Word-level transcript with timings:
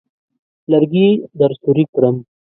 لرګي 0.71 1.09
درسوري 1.39 1.85
کړم. 1.93 2.15